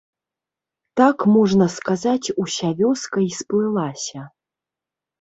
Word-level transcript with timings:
Так, 1.01 1.17
можна 1.35 1.67
сказаць, 1.77 2.33
уся 2.47 2.73
вёска 2.83 3.17
і 3.29 3.31
сплылася. 3.39 4.29